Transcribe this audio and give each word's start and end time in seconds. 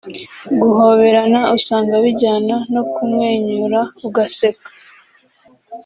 Guhoberana 0.61 1.39
usanga 1.57 1.93
bijyana 2.03 2.55
no 2.73 2.83
kumwenyura 2.93 3.79
ugaseka 4.07 4.69